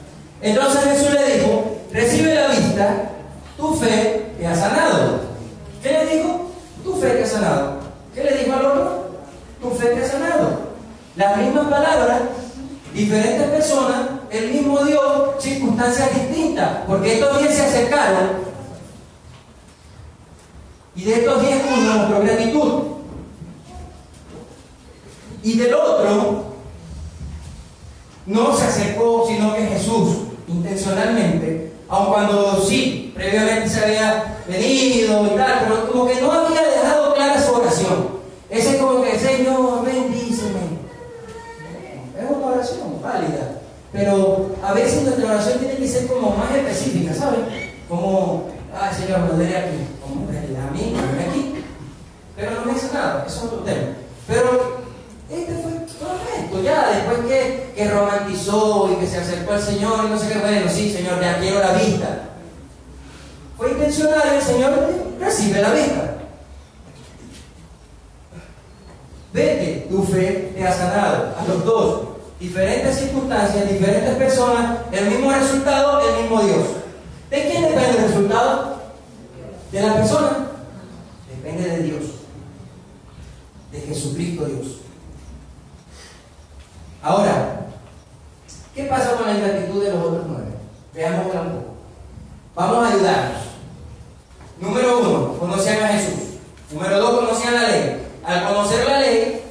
[0.41, 3.11] Entonces Jesús le dijo, recibe la vista,
[3.57, 5.19] tu fe te ha sanado.
[5.83, 6.49] ¿Qué le dijo?
[6.83, 7.73] Tu fe te ha sanado.
[8.15, 9.09] ¿Qué le dijo al otro?
[9.61, 10.61] Tu fe te ha sanado.
[11.15, 12.21] Las mismas palabras,
[12.91, 18.45] diferentes personas, el mismo Dios, circunstancias distintas, porque estos diez se acercaron
[20.95, 22.73] y de estos diez uno mostró gratitud.
[25.43, 26.45] Y del otro
[28.25, 30.17] no se acercó, sino que Jesús,
[30.47, 36.61] intencionalmente, aun cuando sí, previamente se había venido y tal, pero como que no había
[36.61, 38.15] dejado clara su oración.
[38.49, 39.84] Ese es como que, Señor,
[43.95, 47.39] Pero a veces nuestra oración tiene que ser como más específica, ¿sabes?
[47.87, 49.77] Como, ay Señor, me duele aquí.
[50.01, 51.55] Como a mí, me duele aquí.
[52.35, 53.87] Pero no me dice nada, eso es otro tema.
[54.27, 54.79] Pero
[55.31, 60.05] este fue todo esto, ya después que, que romantizó y que se acercó al Señor
[60.05, 62.19] y no sé qué, bueno, sí, Señor, ya quiero la vista.
[63.55, 64.73] Fue intencional el Señor
[65.21, 66.15] recibe la vista.
[69.31, 71.33] Vete, tu fe te ha sanado.
[71.39, 76.67] A los dos, diferentes circunstancias, diferentes personas, el mismo resultado, el mismo Dios.
[77.29, 78.75] ¿De quién depende el resultado?
[79.71, 80.37] ¿De la persona?
[81.29, 82.03] Depende de Dios.
[83.71, 84.67] De Jesucristo Dios.
[87.01, 87.67] Ahora,
[88.73, 90.47] ¿qué pasa con la ingratitud de los otros nueve?
[90.93, 91.65] Veámosla un poco.
[92.55, 93.41] Vamos a ayudarnos.
[94.59, 96.23] Número uno, conocían a Jesús.
[96.71, 98.01] Número dos, conocían la ley.
[98.25, 99.41] Al conocer la ley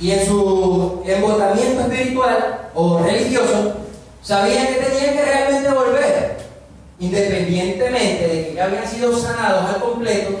[0.00, 3.74] y en su embotamiento espiritual o religioso,
[4.22, 6.42] sabían que tenían que realmente volver.
[6.98, 10.38] Independientemente de que ya habían sido sanados al completo,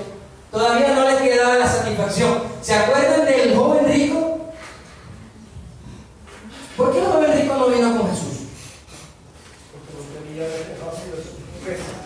[0.50, 2.38] todavía no les quedaba la satisfacción.
[2.62, 4.38] ¿Se acuerdan del joven rico?
[6.76, 8.28] ¿Por qué el joven rico no vino con Jesús?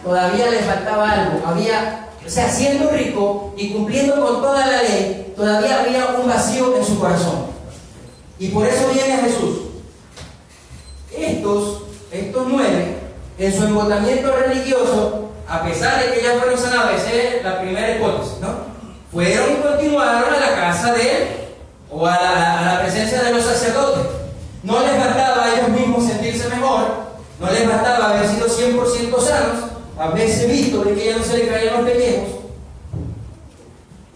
[0.03, 1.47] Todavía le faltaba algo.
[1.47, 6.77] Había, o sea, siendo rico y cumpliendo con toda la ley, todavía había un vacío
[6.77, 7.47] en su corazón.
[8.39, 9.59] Y por eso viene a Jesús.
[11.13, 12.99] Estos, estos nueve,
[13.39, 17.97] en su embotamiento religioso, a pesar de que ya fueron sanados, esa es la primera
[17.97, 18.49] hipótesis, ¿no?
[19.13, 21.29] Fueron y continuaron a la casa de él
[21.91, 24.05] o a la, a la presencia de los sacerdotes.
[24.63, 26.87] No les faltaba a ellos mismos sentirse mejor
[27.39, 29.65] No les bastaba haber sido 100% sanos,
[29.97, 32.29] haberse visto de que ya no se le caían los pellejos,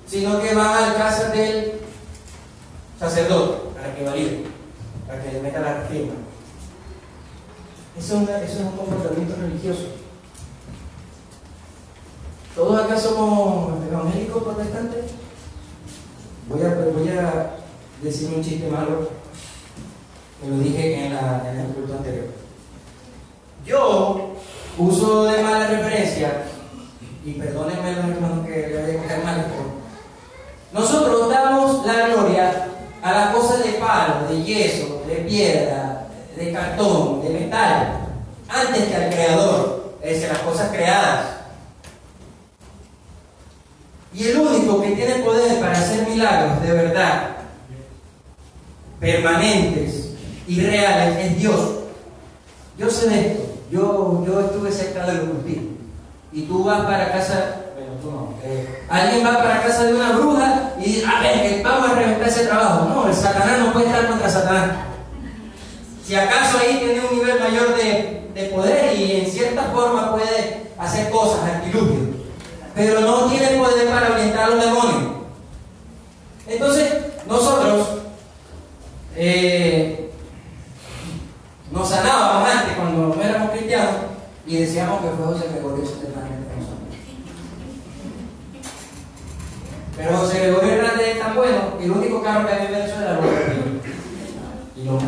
[0.08, 1.80] sino que van al casa del
[2.98, 4.44] sacerdote para que valide,
[5.06, 6.14] para que le meta la firma.
[7.96, 9.82] Eso es, una- eso es un comportamiento religioso.
[12.56, 15.04] ¿Todos acá somos evangélicos protestantes?
[16.48, 17.50] Voy a, voy a
[18.02, 19.08] decir un chiste malo
[20.40, 22.26] que lo dije en, la, en el culto anterior.
[23.64, 24.34] Yo
[24.76, 26.44] uso de mala referencia,
[27.24, 29.52] y perdónenme los hermanos que le voy a coger mal esto,
[30.72, 32.68] nosotros damos la gloria
[33.02, 38.00] a las cosas de palo, de yeso, de piedra, de cartón, de metal,
[38.48, 41.39] antes que al creador, es decir, las cosas creadas.
[44.12, 47.30] Y el único que tiene poder para hacer milagros de verdad,
[48.98, 50.10] permanentes
[50.48, 51.60] y reales, es Dios.
[52.76, 53.42] Yo sé de esto.
[53.70, 55.70] Yo, yo estuve cerca del ocultismo.
[56.32, 57.66] Y tú vas para casa,
[58.02, 61.94] bueno, eh, alguien va para casa de una bruja y dice, a ver, vamos a
[61.94, 62.88] reventar ese trabajo.
[62.88, 64.70] No, el Satanás no puede estar contra Satanás.
[66.04, 70.70] Si acaso ahí tiene un nivel mayor de, de poder y en cierta forma puede
[70.78, 71.99] hacer cosas, artilugios,
[72.80, 75.12] pero no tiene poder para orientar a los demonios.
[76.46, 76.94] Entonces,
[77.26, 77.88] nosotros
[79.16, 80.10] eh,
[81.70, 83.96] nos sanábamos antes cuando no éramos cristianos
[84.46, 86.96] y decíamos que fue José Gregorio Hernández con nosotros.
[89.98, 93.12] Pero José Gregorio Hernández es tan bueno que el único carro que había en Venezuela
[93.12, 93.62] lo perdió.
[94.74, 95.06] Y lo mató.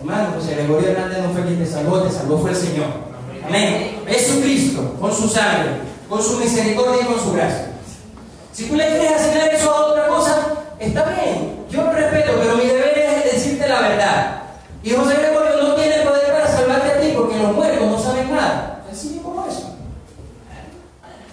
[0.00, 3.07] Hermano, José Gregorio Hernández no fue quien te salvó, te salvó fue el Señor.
[3.48, 4.02] Amén.
[4.06, 7.70] Jesucristo, con su sangre, con su misericordia y con su gracia.
[8.52, 10.46] Si tú le quieres asignar eso a otra cosa,
[10.78, 11.64] está bien.
[11.70, 14.42] Yo lo respeto, pero mi deber es decirte la verdad.
[14.82, 18.30] Y José Gregorio no tiene poder para salvarte a ti porque los muertos no saben
[18.30, 18.82] nada.
[18.90, 19.76] Sencillo como eso.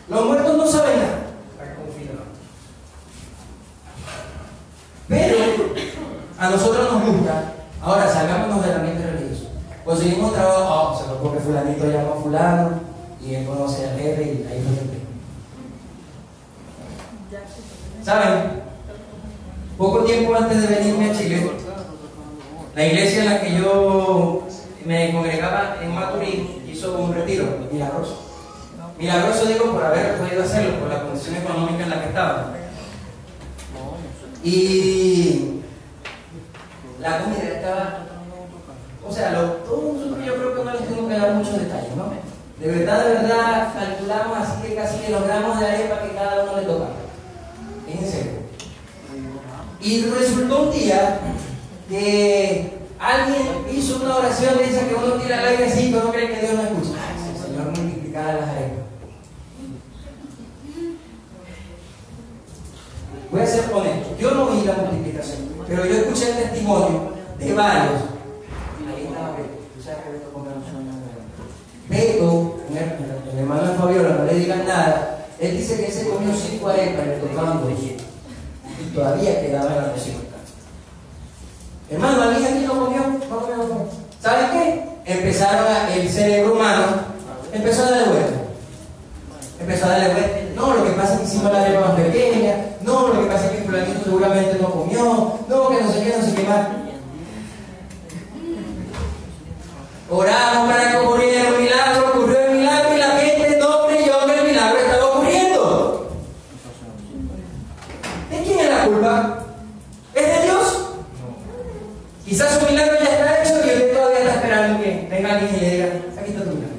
[0.08, 1.19] Los muertos no saben nada.
[5.08, 5.38] Pero
[6.39, 8.44] a nosotros nos gusta, ahora religioso.
[9.86, 12.69] Conseguimos trabajo, oh, se lo porque fulanito llamó a fulano
[13.21, 15.06] y él conoce al jefe y ahí el tema.
[18.04, 18.63] ¿Saben?
[19.78, 21.52] Poco tiempo antes de venirme a Chile,
[22.76, 24.48] la iglesia en la que yo
[24.86, 28.21] me congregaba en Maturín hizo un retiro milagroso.
[28.98, 32.54] Milagroso digo por haber podido hacerlo, por la condición económica en la que estaba.
[34.43, 35.62] Y
[37.00, 38.06] la comida estaba,
[39.08, 41.96] o sea, lo, todo nosotros yo creo que no les tengo que dar muchos detalles,
[41.96, 42.12] ¿no?
[42.60, 46.44] De verdad, de verdad, calculamos así que casi que los gramos de arepa que cada
[46.44, 46.86] uno le toca.
[47.86, 48.32] Serio.
[49.82, 51.20] Y resultó un día
[51.88, 56.12] que alguien hizo una oración de esa que uno tira al aire así, pero no
[56.12, 57.00] cree que Dios no escucha.
[57.08, 58.86] Ay, sí, Señor, multiplicada las arepas.
[63.32, 67.54] Voy a ser honesto, yo no vi la multiplicación, pero yo escuché el testimonio de
[67.54, 68.14] varios.
[69.15, 70.06] Sabes
[71.88, 76.10] Beto, el, el- el hermano de Fabiola, no le digan nada, él dice que se
[76.10, 77.62] comió cinco arepas y le tocaban.
[77.69, 80.17] Y todavía quedaba en la cocina.
[81.91, 83.01] Hermano, ¿alguien aquí comió?
[83.30, 83.88] No comió.
[84.21, 84.86] ¿Saben qué?
[85.13, 86.84] Empezaron a, el cerebro humano
[87.54, 88.39] empezó a darle vuelta.
[89.60, 90.38] Empezó a darle vuelta.
[90.56, 92.56] No, lo que pasa es que hicimos la arepa más pequeña.
[92.82, 95.04] No, lo que pasa es que fulanito seguramente no comió.
[95.47, 96.67] No, que no sé qué, no sé qué más.
[100.08, 104.39] Oramos para que ocurriera el milagro, ocurrió el milagro y la gente no creyó que
[104.39, 106.12] el milagro estaba ocurriendo.
[108.30, 109.46] ¿De quién es la culpa?
[110.13, 110.89] ¿Es de Dios?
[112.24, 115.60] Quizás su milagro ya está hecho y usted todavía está esperando que venga alguien y
[115.60, 115.86] le diga,
[116.19, 116.75] aquí está tu milagro.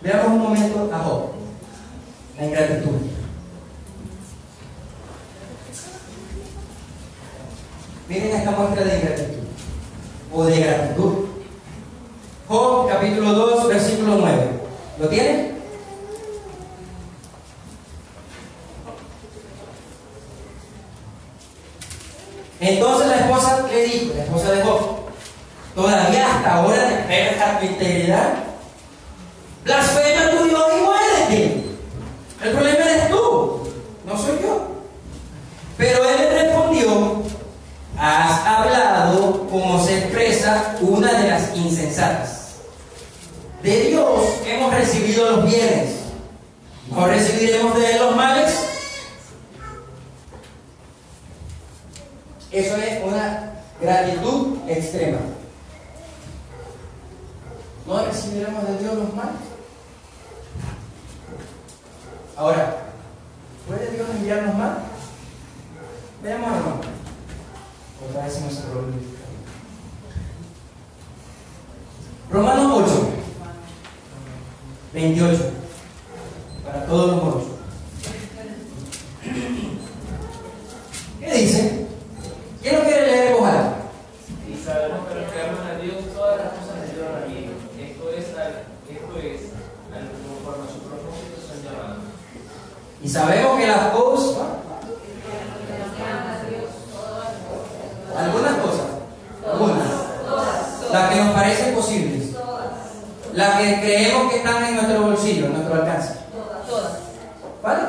[0.00, 1.32] Veamos un momento a Job,
[2.38, 3.12] la ingratitud.
[8.52, 9.44] Esta muestra de ingratitud
[10.34, 11.12] o de gratitud.
[12.48, 14.46] Job capítulo 2, versículo 9.
[15.00, 15.58] ¿Lo tienen?
[22.60, 24.80] Entonces la esposa le dijo, la esposa de Job,
[25.74, 28.34] todavía hasta ahora te tu integridad.
[29.64, 31.64] Blasfema tu Dios y muérete.
[32.42, 33.72] El problema eres tú,
[34.04, 34.68] no soy yo.
[35.78, 37.22] Pero él le respondió,
[38.02, 42.52] has hablado como se expresa una de las insensatas.
[43.62, 45.96] De Dios hemos recibido los bienes,
[46.90, 48.50] ¿no recibiremos de él los males?
[52.50, 55.18] Eso es una gratitud extrema.
[57.86, 59.36] ¿No recibiremos de Dios los males?
[62.38, 62.76] Ahora,
[63.68, 64.78] ¿puede Dios enviarnos mal?
[66.22, 66.80] Veamos hermano.
[68.08, 69.22] Otra vez se nos cerró el
[72.32, 73.08] Romanos 8,
[74.94, 75.50] 28.
[76.64, 77.42] Para todos los moros.
[81.20, 81.86] ¿Qué dice?
[82.62, 83.74] ¿Quién lo quiere leer en?
[84.48, 87.52] Y sabemos que los que aman a Dios, todas las cosas le ayudan a bien.
[87.78, 89.40] Esto es, esto es,
[89.92, 92.02] conforme a su propósito son llamados.
[93.02, 94.46] Y sabemos que las cosas,
[98.16, 98.86] algunas cosas,
[99.46, 100.02] algunas,
[100.92, 102.22] las que nos parecen posibles,
[103.34, 106.14] las que creemos que están en nuestro bolsillo, en nuestro alcance,
[107.62, 107.82] ¿vale?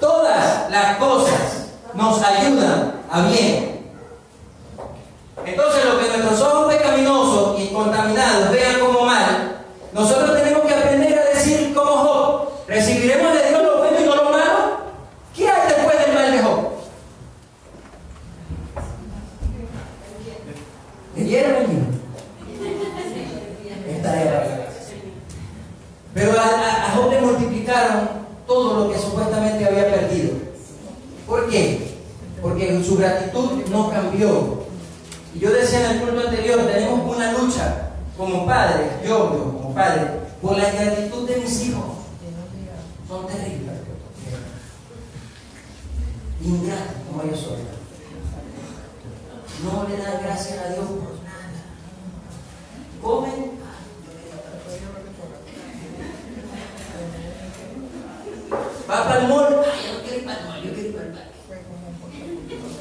[0.00, 1.40] Todas las cosas
[1.94, 3.80] nos ayudan a bien.
[5.44, 9.56] Entonces, lo que nuestros ojos pecaminosos y contaminados vean como mal,
[9.92, 14.14] nosotros tenemos que aprender a decir como Job, recibiremos de Dios lo bueno y no
[14.16, 14.80] lo malo.
[15.36, 16.60] ¿Qué hay después del mal de Job?
[21.16, 21.86] ¿Leyeron el libro?
[23.96, 24.66] Esta era la gracia.
[26.14, 27.20] Pero a, a- a Job le
[28.46, 30.32] todo lo que supuestamente había perdido.
[31.26, 31.96] ¿Por qué?
[32.42, 34.64] Porque su gratitud no cambió.
[35.34, 39.74] Y yo decía en el culto anterior, tenemos una lucha como padres, yo, yo como
[39.74, 40.02] padre,
[40.42, 41.84] por la gratitud de mis hijos.
[43.08, 43.74] Son terribles.
[46.42, 47.58] Ingratos como yo soy.
[49.62, 51.50] No le dan gracias a Dios por nada.
[53.02, 53.59] Comen.
[58.90, 59.46] Va para el mall.
[59.64, 61.30] Ay, yo no quiero ir para el mall, yo quiero ir para el parque.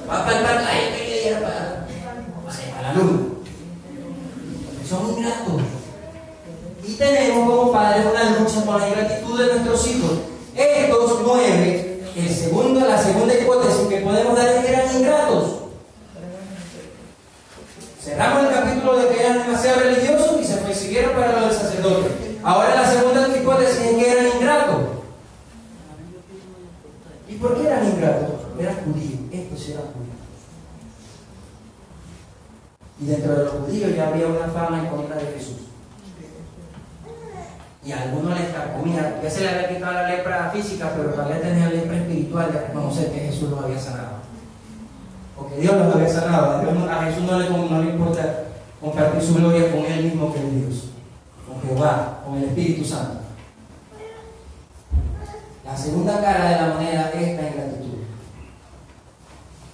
[0.09, 0.65] Va para el parque.
[0.69, 1.87] Ay, yo quería ir para,
[2.47, 3.19] o sea, para la luna.
[4.87, 5.61] Son ingratos.
[6.87, 10.11] Y tenemos como padres una lucha con la ingratitud de nuestros hijos.
[10.55, 15.51] Estos nueve, el segundo, la segunda hipótesis que podemos dar es que eran ingratos.
[18.03, 21.55] Cerramos el capítulo de que eran demasiado religiosos y se fue- siguieron para lo del
[21.55, 22.39] sacerdote.
[22.43, 24.79] Ahora la segunda hipótesis es que eran ingratos.
[27.27, 28.35] ¿Y por qué eran ingratos?
[28.59, 30.19] Eran judíos, estos eran judíos.
[33.01, 35.57] Y dentro de los judíos ya había una fama en contra de Jesús.
[37.85, 41.41] Y a algunos les carcomía, ya se le había quitado la lepra física, pero todavía
[41.41, 44.19] tenía lepra espiritual de reconocer que Jesús los había sanado.
[45.35, 46.89] Porque Dios los había sanado.
[46.89, 48.43] A, Jesús no le, no le importa
[48.81, 50.89] compartir su gloria con Él mismo que es Dios,
[51.47, 53.28] con Jehová, con el Espíritu Santo.
[55.69, 57.99] La segunda cara de la moneda es la ingratitud.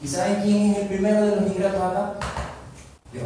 [0.01, 2.13] ¿Y saben quién es el primero de los ingratos acá?
[3.13, 3.21] Yo.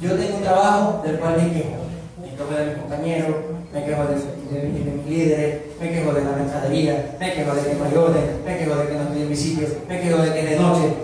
[0.00, 1.76] Yo tengo un trabajo del cual me quejo.
[2.20, 3.36] Me quejo de mis compañeros,
[3.72, 7.62] me quejo de, de- de mis líderes, me quejo de la mercadería, me quejo de
[7.62, 10.18] que no hay orden, me quejo de que no estoy en mi sitio, me quejo
[10.22, 10.94] de que de noche.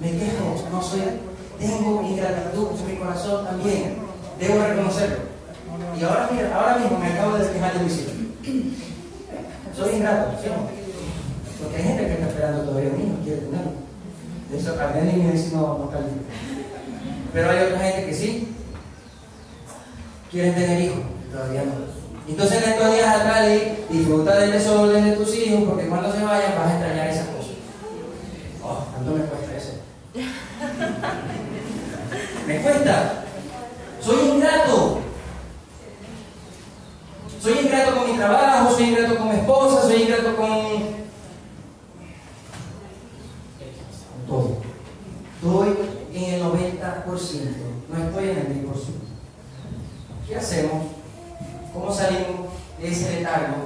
[0.00, 1.00] Me quejo, no soy,
[1.58, 3.96] tengo ingratitud en mi corazón también.
[4.40, 5.16] Debo reconocerlo.
[5.98, 8.14] Y ahora, mira, ahora mismo me acabo de quejar de mi sitio.
[9.76, 10.48] Soy ingrato, ¿sí?
[11.60, 13.72] Porque hay gente que está esperando todavía un hijo, quiere tenerlo.
[14.50, 16.32] De eso al y mi vecino no califica.
[17.32, 18.54] Pero hay otra gente que sí
[20.30, 21.00] quieren tener hijos,
[21.32, 21.72] todavía no.
[22.28, 23.48] Entonces en estos días atrás
[23.90, 27.50] disfruta del desorden de tus hijos porque cuando se vayan vas a extrañar esas cosas.
[28.62, 29.72] Oh, ¿cuánto me cuesta eso?
[32.46, 33.24] me cuesta.
[34.00, 34.83] Soy ingrato.
[37.44, 40.48] Soy ingrato con mi trabajo, soy ingrato con mi esposa, soy ingrato con,
[44.26, 44.56] todo.
[45.34, 45.76] Estoy
[46.14, 46.52] en el 90%,
[47.90, 48.72] no estoy en el 10%.
[50.26, 50.86] ¿Qué hacemos?
[51.74, 52.48] ¿Cómo salimos
[52.80, 53.56] de ese letargo?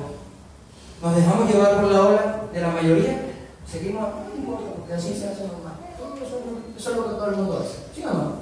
[1.01, 3.27] ¿Nos dejamos llevar por la ola de la mayoría?
[3.65, 5.75] Seguimos, importa, porque así se hace normal.
[6.77, 7.79] Eso, es lo que todo el mundo hace.
[7.95, 8.33] ¿Sí o no?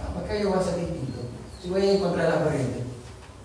[0.00, 1.18] Ah, ¿Para qué yo voy a ser distinto?
[1.60, 2.87] Si voy a encontrar la corriente.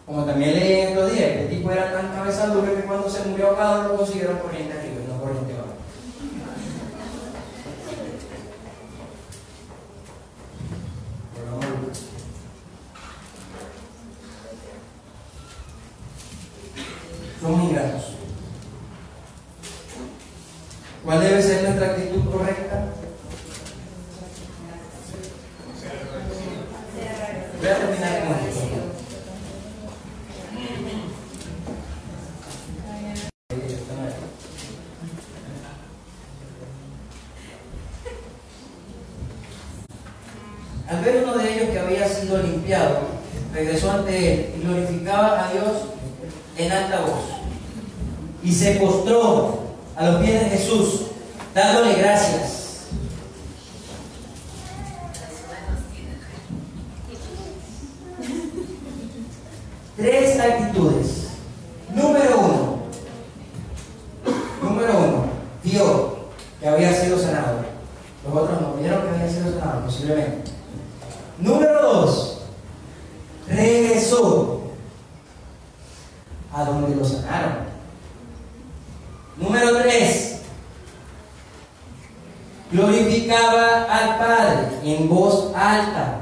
[0.05, 3.47] Como también leí en días, el tipo era tan cabeza dura que cuando se murió
[3.47, 4.83] ahogado lo consiguieron corriente abajo.
[11.33, 11.97] Por amor de Dios.
[17.41, 18.03] Somos ingratos.
[21.05, 22.87] ¿Cuál debe ser nuestra actitud correcta?
[27.59, 28.63] Voy a terminar con esto.
[43.53, 45.71] regresó ante él y glorificaba a Dios
[46.57, 47.23] en alta voz.
[48.43, 49.59] Y se postró
[49.95, 51.01] a los pies de Jesús,
[51.53, 52.59] dándole gracias.
[59.95, 61.27] Tres actitudes.
[61.93, 62.79] Número uno.
[64.61, 65.25] Número uno.
[65.63, 66.29] Vio
[66.59, 67.59] que había sido sanado.
[68.25, 70.51] Los otros no vieron que había sido sanado, posiblemente.
[71.37, 72.33] Número dos.
[73.47, 74.61] Regresó
[76.51, 77.57] a donde lo sanaron.
[79.37, 80.39] Número tres.
[82.71, 86.21] Glorificaba al Padre en voz alta.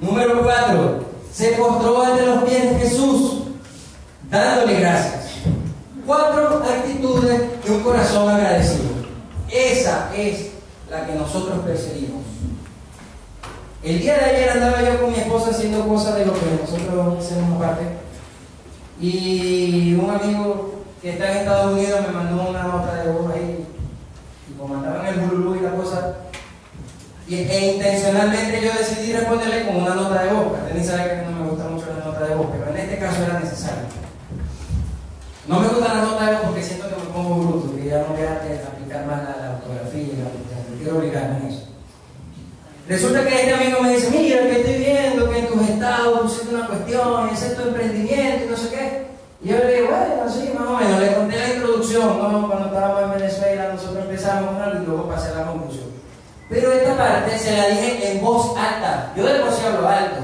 [0.00, 3.42] Número cuatro se postró ante los pies de Jesús,
[4.30, 5.32] dándole gracias.
[6.06, 8.88] Cuatro actitudes de un corazón agradecido.
[9.50, 10.50] Esa es
[10.90, 12.22] la que nosotros perseguimos.
[13.82, 17.24] El día de ayer andaba yo con mi esposa haciendo cosas de lo que nosotros
[17.24, 17.84] hacemos aparte.
[19.00, 23.66] Y un amigo que está en Estados Unidos me mandó una nota de voz ahí.
[24.50, 26.16] Y como andaba en el bululú y la cosa,
[27.30, 30.46] e intencionalmente yo decidí responderle con una nota de voz.
[30.74, 33.22] Ni sabe que no me gusta mucho la nota de voz, pero en este caso
[33.22, 33.84] era necesario.
[35.46, 36.47] No me gusta la nota de voz
[37.18, 39.54] porque siento que me pongo bruto, que ya no voy a aplicar más la, la
[39.56, 41.62] ortografía y la, quiero obligarme en eso.
[42.88, 46.54] Resulta que este amigo me dice, mira, que estoy viendo que en tus estados pusiste
[46.54, 49.06] una cuestión, ese es tu emprendimiento y no sé qué.
[49.42, 53.02] Y yo le digo, bueno, sí, más o menos, le conté la introducción, cuando estábamos
[53.02, 55.98] en Venezuela, nosotros empezamos algo y luego pasé a la conclusión.
[56.48, 59.12] Pero esta parte se la dije en voz alta.
[59.14, 60.20] Yo de por sí hablo alto.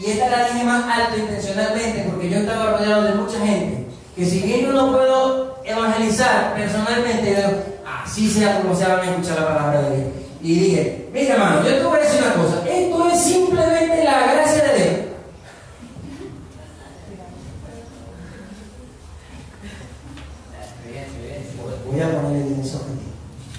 [0.00, 3.86] Y esta la dije más alto intencionalmente porque yo estaba rodeado de mucha gente.
[4.16, 7.48] Que si bien yo no puedo evangelizar personalmente, yo
[7.86, 10.08] así sea como sea, van a escuchar la palabra de Dios.
[10.40, 12.68] Y dije, mira hermano, yo te voy a decir una cosa.
[12.68, 14.98] Esto es simplemente la gracia de Dios.
[21.90, 22.84] Voy a poner el eso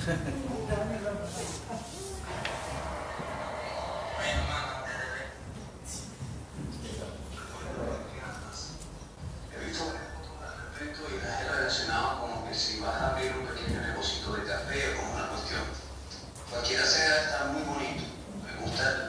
[16.50, 18.04] Cualquiera sea está muy bonito.
[18.43, 19.09] Me gusta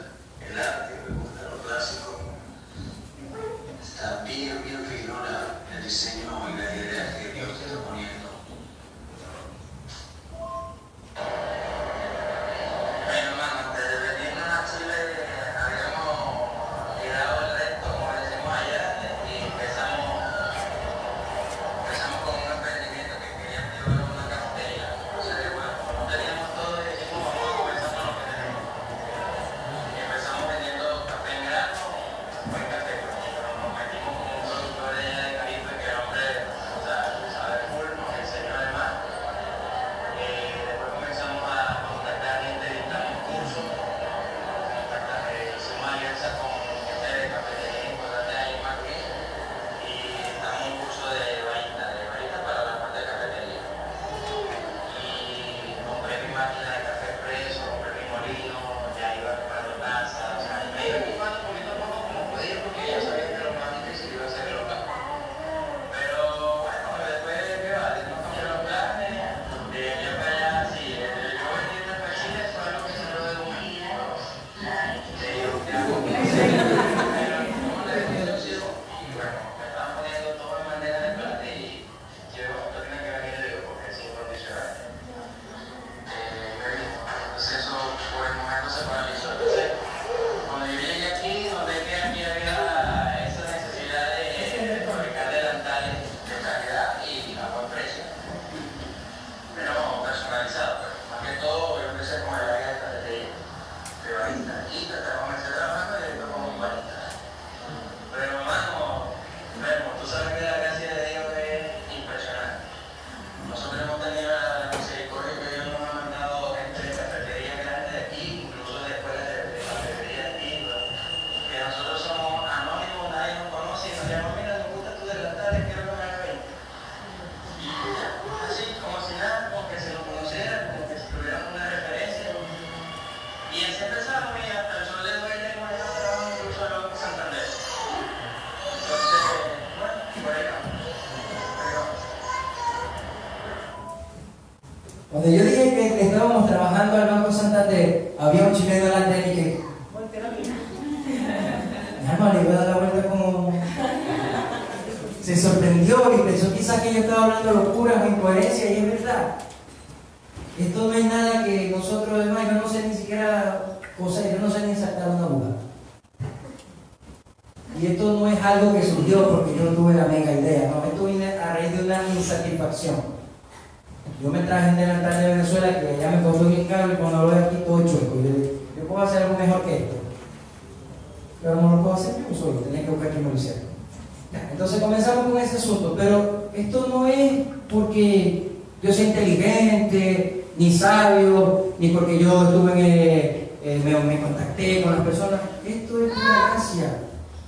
[184.72, 187.32] Entonces comenzamos con ese asunto, pero esto no es
[187.68, 194.82] porque yo sea inteligente, ni sabio, ni porque yo estuve en, eh, eh, me, contacté
[194.82, 195.40] con las personas.
[195.66, 196.98] Esto es una gracia.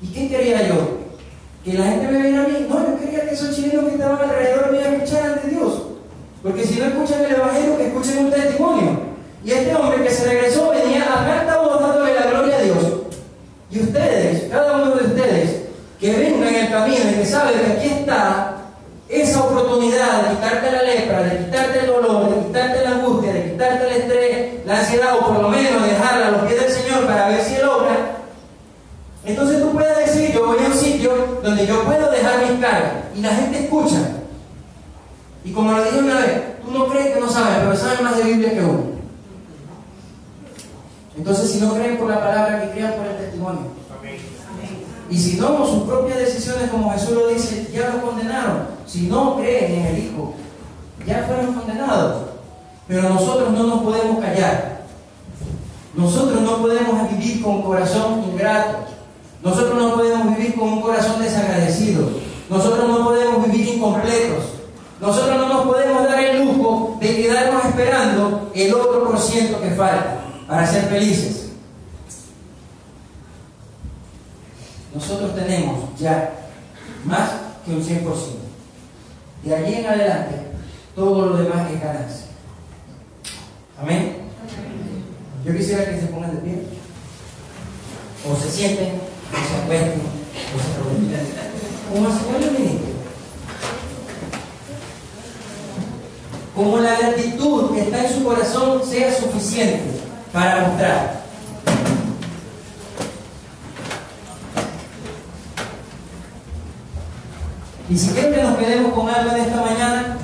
[0.01, 0.75] ¿Y qué quería yo?
[1.65, 2.67] ¿Que la gente me viera a mí?
[2.69, 5.83] No, yo quería que esos chilenos que estaban alrededor me escucharan de Dios.
[6.43, 8.99] Porque si no escuchan el Evangelio, escuchen un testimonio.
[9.45, 12.85] Y este hombre que se regresó venía a carta dándole la gloria a Dios.
[13.71, 15.63] Y ustedes, cada uno de ustedes,
[16.03, 18.57] que vengan en el camino y que saben que aquí está
[19.09, 23.53] esa oportunidad de quitarte la lepra, de quitarte el dolor, de quitarte la angustia, de
[23.53, 27.07] quitarte el estrés, la ansiedad, o por lo menos dejarla a los pies del Señor
[27.07, 28.13] para ver si Él obra,
[29.25, 32.93] entonces tú puedes decir, yo voy a un sitio donde yo puedo dejar mis cargas
[33.15, 33.99] y la gente escucha.
[35.45, 38.17] Y como lo dije una vez, tú no crees que no sabes, pero saben más
[38.17, 38.85] de Biblia que uno.
[41.17, 43.82] Entonces, si no creen por la palabra, que crean por el testimonio.
[45.13, 48.69] Y si toman sus propias decisiones, como Jesús lo dice, ya los condenaron.
[48.87, 50.33] Si no creen en el Hijo,
[51.07, 52.23] ya fueron condenados.
[52.89, 54.87] Pero nosotros no nos podemos callar.
[55.95, 58.79] Nosotros no podemos vivir con corazón ingrato.
[59.45, 62.09] Nosotros no podemos vivir con un corazón desagradecido.
[62.49, 64.45] Nosotros no podemos vivir incompletos.
[64.99, 69.73] Nosotros no nos podemos dar el lujo de quedarnos esperando el otro por ciento que
[69.73, 71.42] falta para ser felices.
[74.95, 76.35] Nosotros tenemos ya
[77.05, 77.31] más
[77.65, 78.05] que un 100%.
[79.45, 80.35] De allí en adelante,
[80.95, 82.27] todo lo demás es ganancia.
[83.81, 84.17] Amén.
[85.45, 86.63] Yo quisiera que se pongan de pie,
[88.31, 89.01] o se sienten,
[89.33, 90.03] o se acuesten,
[90.55, 91.43] o se arrodillan,
[91.93, 92.93] como le ministre.
[96.55, 99.81] Como la gratitud que está en su corazón sea suficiente
[100.33, 101.22] para mostrar.
[107.93, 110.17] Y si que nos quedemos con algo en esta mañana,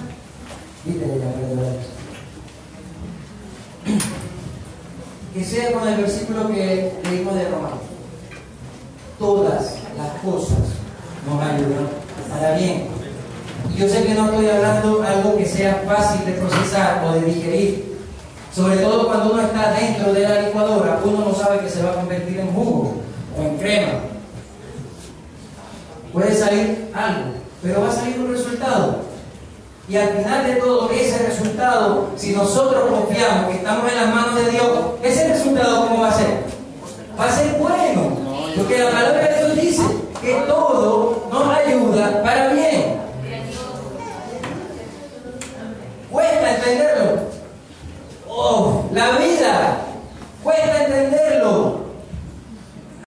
[5.34, 7.80] que sea con el versículo que leímos de Romanos.
[9.18, 10.60] Todas las cosas
[11.26, 11.88] nos ayudan
[12.30, 12.86] para bien.
[13.76, 17.98] Yo sé que no estoy hablando algo que sea fácil de procesar o de digerir.
[18.50, 21.90] Sobre todo cuando uno está dentro de la licuadora, uno no sabe que se va
[21.90, 22.94] a convertir en jugo
[23.38, 23.92] o en crema.
[26.12, 27.27] Puede salir algo,
[27.62, 29.00] pero va a salir un resultado.
[29.88, 34.34] Y al final de todo, ese resultado, si nosotros confiamos que estamos en las manos
[34.34, 34.68] de Dios,
[35.02, 36.44] ese resultado, ¿cómo va a ser?
[37.18, 38.18] Va a ser bueno.
[38.54, 39.82] Porque la palabra de Dios dice
[40.20, 42.98] que todo nos ayuda para bien.
[46.10, 47.20] Cuesta entenderlo.
[48.28, 49.78] Oh, la vida.
[50.42, 51.67] Cuesta entenderlo.